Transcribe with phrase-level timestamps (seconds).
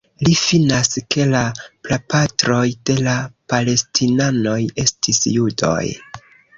[0.27, 1.41] Li finas ke la
[1.89, 2.63] prapatroj
[2.93, 3.15] de la
[3.55, 5.81] Palestinanoj estis judoj.